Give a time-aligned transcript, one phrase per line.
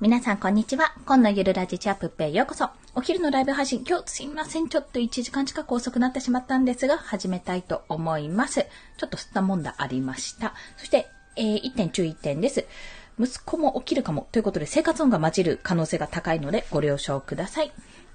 [0.00, 0.94] 皆さん、こんにちは。
[1.04, 2.70] 今のゆるラジチャップペへようこそ。
[2.94, 4.70] お昼のライブ配信、今日すいません。
[4.70, 8.66] ちょっと1時間近く遅くなってしまったんですが、始めたいと思います。
[8.96, 10.54] ちょっと吸ったもんだありました。
[10.78, 12.64] そして、えー、1点注意点です。
[13.20, 14.26] 息子も起きるかも。
[14.32, 17.70] ということで、生活音が混じる可能性が高いので、ご了承ください。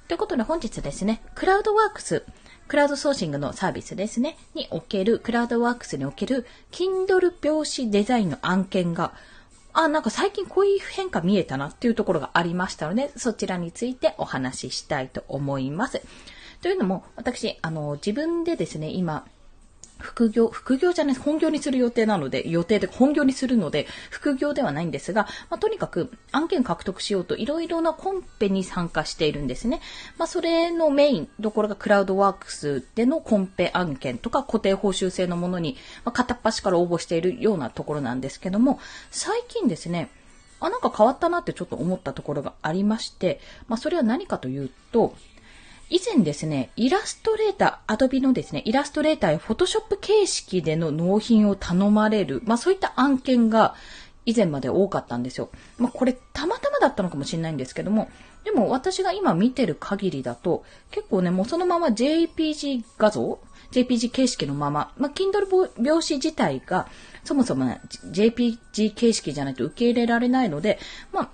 [0.07, 2.23] ということで、本日ですね、クラウドワークス、
[2.67, 9.13] クラウドソーシングのサービスですね、における、クラウドワークスにおける、Kindle 表紙デザインの案件が、
[9.75, 16.01] あ、なんか最近こういう変化見えたなっていうところがありましたので、そちらについてお話ししたいと思います。
[16.61, 19.25] というのも、私、あの、自分でですね、今、
[19.99, 29.81] 副業、副業じゃない、本業にする予定なので、予定で本業にするので、副業ではないんですが、まあ、とにかく案件獲得しようといろいろなコンペに参加しているんですね。
[30.17, 38.79] まあ、それのメイン、どころがクラウドワークスでのコンペ案件とか固定報酬制のものに、まあ、片っ端から応募しているようなところなんですけども、
[39.11, 40.09] 最近ですね、
[40.59, 45.15] あ、なんか変わったなってちょっと思ったところがありまして、まあ、それは何かというと、
[45.89, 53.75] 以前ですね、イラストレーター、アドビのですね、イラストレーターやフォトショップ形式での納品を頼まれる、まあそういった案件が
[54.25, 55.49] 以前まで多かったんですよ。
[55.77, 58.09] まあこれたまたまだったのかもしれないんですけども、
[58.43, 63.39] でも私が今見てる限りだと、結構ね、もうそのまま JPG 画像
[63.71, 65.45] JPG 形式のまま、まあ Kindle
[65.77, 66.87] 表紙自体が
[67.23, 70.79] そもそも、ね、JPG 形式じゃないと受け入れられないので、
[71.11, 71.29] まあ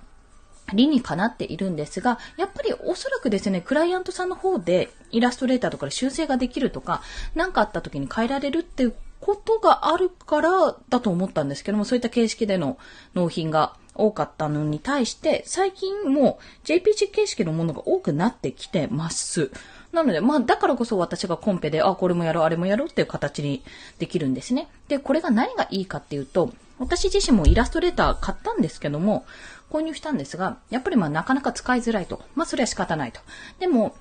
[0.74, 7.02] 理にかなっているんですが、やっぱりおそらくですね、クライアントさんの方でイラストレーターとかで修正ができるとか、
[7.34, 12.76] 何かあった時に変えられるっていうことがあるからだと思ったんですけども、そういった形式での
[13.14, 19.50] 納品が多かったのに対して、最近も JPG 形式のものが多くなってきてます。
[19.92, 23.62] なので、まあ、だからこそ私がコンペで、あ、これもやろう、あれもやろうっていう形に
[23.98, 24.68] できるんですね。
[24.88, 26.52] で、これが何がいいかっていうと、
[26.82, 29.24] 私自身もイラストレーター買ったんですけども、
[29.70, 32.22] 購入したんですが、やっぱりまあなかなか使いづらいと。
[32.34, 33.20] まあそれは仕方ないと。
[33.60, 33.94] でも、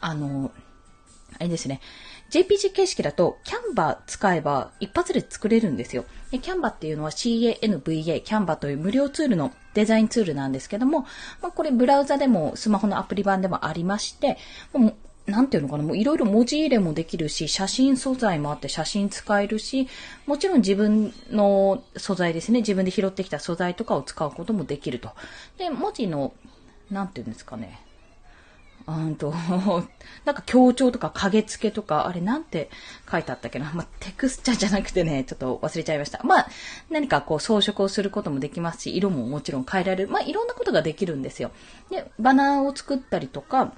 [0.00, 0.52] あの、
[1.38, 1.80] あれですね。
[2.30, 6.04] JPG 形式だと、キャンバー使えば一発で作れるんですよ。
[6.30, 11.06] で、キャンバっていうのは CANVA、キャンバーという無料ツールのデザインツールなんですけども、
[11.40, 14.36] まあ、これブラウザでもスマホのアプリ版でもありまして、
[14.74, 14.94] もう
[15.26, 19.88] なんていうのかな、もういろいろ文字入れもできるし、写真素材もあって写真使えるし、
[20.26, 25.10] もちろん自分の素材ですね、自分で拾ってきた素材とかを使うこともできると。
[25.56, 26.34] で、文字の、
[26.90, 27.80] なんていうんですかね、
[28.86, 29.32] うんと、
[30.26, 32.68] なんか強調とか影付けとか、あれなんて
[33.10, 33.72] 書いてあったっけな。
[33.74, 36.22] まあ、テクスチャじゃなくてね、ちょっと忘れちゃいました。
[36.22, 36.48] まあ、
[36.90, 40.10] 何かこう装飾をすることもできますし、色ももちろん変えられる。
[40.10, 41.50] まあ、いろんなことができるんですよ。
[41.90, 43.72] で、バナーを作ったりとか、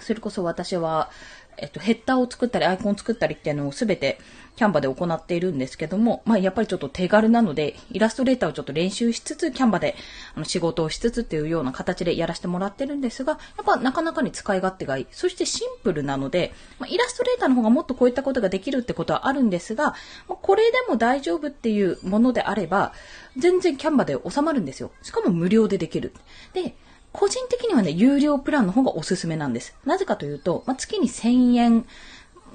[0.00, 1.10] それこそ私は、
[1.56, 4.18] えっと、ヘッダーを作ったり、アイコン作ったりっていうのをすべて
[4.56, 9.94] キャンバで行っているんですけども、まあやっぱりちょっと手軽なので、イラストレーターをちょっと練習しつつ、キャンバで
[10.34, 15.06] あの仕事をしつつっていうような形でやらせてもらってるんですが、やっぱなかなかに使い勝手がいい。
[15.12, 19.94] そしてシンプルなので、まあ、イラストレーターの方がもっとこういったことができるってことはあるんですが、
[20.28, 22.92] まあ、これでも大丈夫っていうものであれば、
[23.36, 24.90] 全然キャンバで収まるんですよ。
[25.02, 26.12] しかも無料でできる。
[26.52, 26.74] で、
[27.14, 29.74] 個人的にはね、有料プランの方がおすすめなんです。
[29.86, 31.86] なぜかというと、まあ、月に1000円、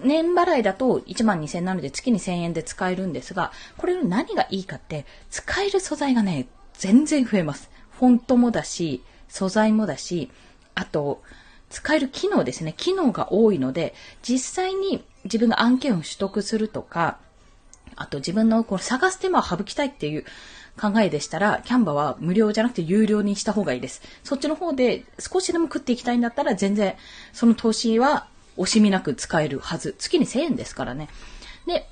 [0.03, 7.69] 年払いだと1万2000円なので月に1000円で使えるんですが、これの何がいいかって、使える素材がね、全然増えます。
[7.92, 10.30] フォントもだし、素材もだし、
[10.75, 11.24] あと、
[11.69, 12.74] 使える機能ですね。
[12.75, 13.94] 機能が多いので、
[14.24, 17.18] 実際に自分が案件を取得するとか、
[17.96, 20.25] あと自分のこの探す手間を省きたいっていう
[20.79, 24.01] 考えでしたら、キャンバは無料じゃなくて有料にした方がいいです。
[24.23, 26.95] そっちの方で少しでも食っていきたいんだったら、全然
[27.34, 29.95] その投資は惜しみなく使えるはず。
[29.97, 31.09] 月に1000円ですからね。
[31.66, 31.88] で、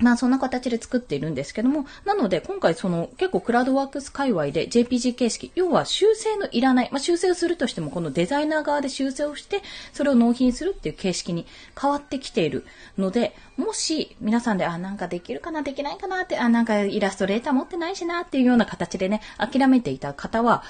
[0.00, 9.62] まあそんな形で作っているんですけども、なので今回その結構クラウドワークス界隈で JPG 形式、要は修正のいらない、まあ修正をするとしてもこのデザイナー側で修正をして、
[9.92, 11.46] それを納品するっていう形式に
[11.80, 12.64] 変わってきている
[12.98, 20.62] ので、もし皆さんで、あ、なんかできるかな、できないかなって、あ、なんかイラストレーター持ってないしなっていうような形でね、諦めていた方は、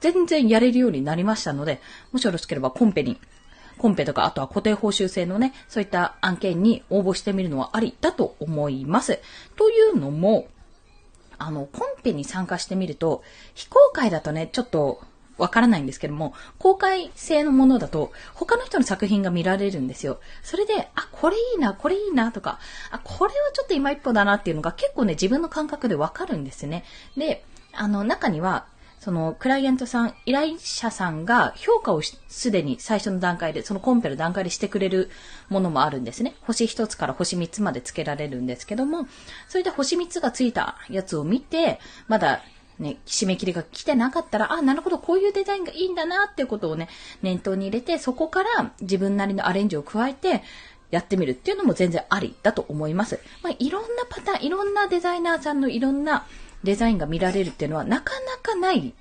[0.00, 1.80] 全然やれるようになりましたので、
[2.10, 3.18] もしよろしければコンペに
[3.82, 9.18] コンペとか、あとは固定報酬制のね、そういった案件に応募してみるのはありだと思います。
[9.56, 10.46] というのも、
[11.36, 13.24] あの、コンペに参加してみると、
[13.54, 15.02] 非公開だとね、ちょっと
[15.36, 20.20] わからないんですけども、公開制のものだと、他の人の作品が見られるんですよ。
[20.44, 22.60] それで、あ、これいいな、これいいな、とか、
[22.92, 26.84] あ、これはちょっと今一歩だなっていうのが結構ね、自分の感覚でわかるんですね。
[27.16, 28.66] で、あの、中には、
[29.02, 35.10] その、クライアントさん、依頼者さんが評価をすでに最初の段階で、そのコンペの段階でしてくれる
[35.48, 36.36] ものもあるんですね。
[36.42, 39.08] 星1つから星3つまでつけられるんですけども、
[39.48, 42.42] それで星3つがついたやつを見て、まだ
[42.78, 46.88] ね、締め切りが来てなかったら、あ、なるほど、こういうデザインがいいんだなっていうことをね、
[47.22, 50.44] 念頭に入れて、そこから自分なりのアレンジを加えて、
[50.92, 53.18] やってみるっていうのも全然ありだと思います。
[53.42, 56.26] まあ、いろんなパターン、いろんなデザイナーさんのいろんな
[56.64, 58.94] デザインが見られるっていうのはなかなかない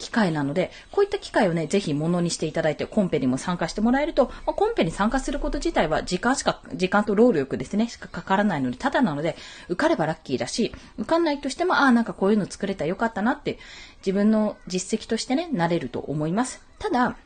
[0.00, 9.36] 機会なので、こういった機会をね、ぜひものにしていただいて、コンペにも参加してもらえると、まあ、コンペに参加すること自体は時間しか、時間と労力ですね、しかかからないので、ただなので、
[9.68, 13.58] 受かればラッキーだし、受かんないとしても、ああ、なんかこういうの作れたらよかったなって、
[13.98, 16.62] 自分の実績としてね、なれると思います。
[16.78, 17.16] ただ、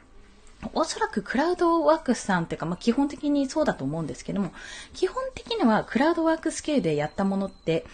[0.72, 4.52] おそらくクラウドワークスさんっていうか、まあ、基本的にそうだと思うんですけども、
[4.94, 7.84] 基本的にはクラウドワークス系でやったものって、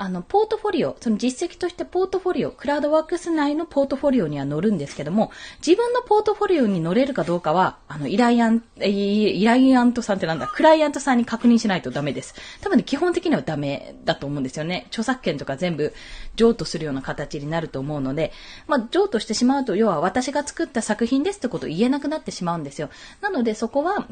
[0.00, 5.32] あの、ポートフォリオ、その実績としてポートフォリオ、クラウドワークス内のポートフォリオには載るんですけども、
[5.64, 12.34] 自分のポートフォリオに載れるかどうかは、あの、依頼案、依頼案トさんってなんだ、クライアントさんに確認しないとダメです。
[12.60, 14.86] 多分ね、基本的にはダメだと思うんですよね。
[14.88, 15.92] 著作権とか全部
[16.36, 18.32] 譲渡するような形になると思うので、
[18.66, 22.88] まあ、譲渡してしまうと、要は私が作った作品ですってことを言えなくなってしまうんですよ。
[23.20, 24.06] なので、そこは、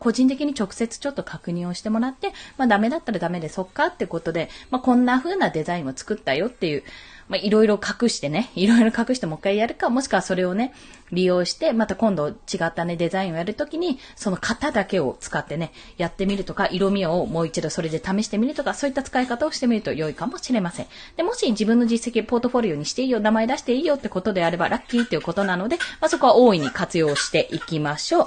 [0.00, 6.82] 個人的に直接ちょっと確認をしてもらって、まあダメだったらダメでそっかってことで、まあこんな風なデザインを作ったよっていう、
[7.28, 10.72] まあいろいろ隠してね、いろいろ隠してもう一回やるか、もしくはそれをね、
[11.12, 12.32] 利用して、また今度違
[12.64, 20.86] ったね、デザインをやるときに、その型だけを使ってね、やってみるとか、色味をもう一度それで試してみるとか、そういった使い方をしてみると良いかもしれません。
[21.16, 28.26] で、もし自分の実績、ポートフォリオにしていいよ、名前出していいよってことであれば、ラッキーっていうことなので、まあそこは大いに活用していきましょう。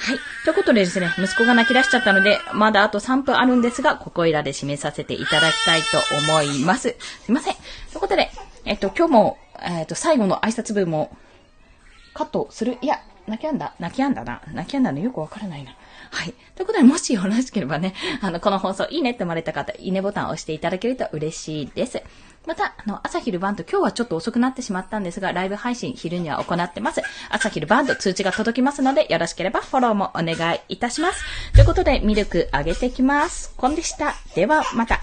[0.00, 0.18] はい。
[0.44, 5.86] ということでですね、息子が泣き出しちゃったので、まだあと3分あるんですが、ここいらで締めさせていただきたいと
[6.30, 6.96] 思います。
[7.24, 7.54] すいません。
[7.54, 7.62] とい
[7.96, 8.30] うことで、
[8.64, 11.16] えっと、今日も、えっと、最後の挨拶文も、
[12.14, 12.78] カットする？
[12.80, 13.74] いや、泣きやんだ。
[13.78, 14.40] 泣きやんだな。
[14.52, 15.74] 泣きやんだのよくわからないな。
[16.10, 16.34] はい。
[16.54, 22.02] ということで、もしよろしければね、あの、この放送いいねって思われた方、いいねボタンを押していただけると嬉しいです。
[22.48, 27.02] また、あの、朝昼晩と今日はちょっと遅くなってしまったんですが、ライブ配信昼には行ってます。
[27.28, 31.22] 朝昼晩と通知が届きますので、よろしければフォローもお願いいたします。
[31.52, 33.52] ということで、ミルクあげてきます。
[33.58, 34.14] コンでした。
[34.34, 34.98] では、また。